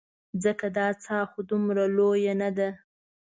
ځکه 0.43 0.65
دا 0.77 0.87
څاه 1.03 1.25
خو 1.31 1.39
دومره 1.49 1.83
لویه 1.97 2.33
نه 2.41 2.49
ده. 2.57 2.69